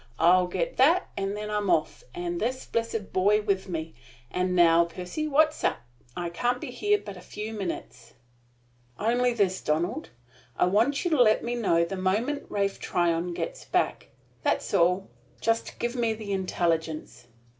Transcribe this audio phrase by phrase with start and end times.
[0.17, 3.93] I'll get that, and then I'm off, and this blessed boy with me.
[4.31, 5.79] And now, Percy, what's up?
[6.17, 8.13] I can't be here but a few minutes."
[8.97, 10.09] "Only this, Donald:
[10.57, 14.07] I want you to let me know the moment Ralph Tryon gets back.
[14.41, 15.07] That's all.
[15.39, 17.27] Just give me the intelligence."